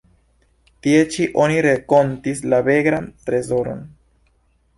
[0.87, 3.87] Tie ĉi oni renkontis la Begram-Trezoron.